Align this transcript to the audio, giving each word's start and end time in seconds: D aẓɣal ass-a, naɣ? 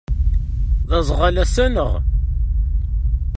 D 0.89 0.91
aẓɣal 0.99 1.35
ass-a, 1.43 1.65
naɣ? 1.67 1.91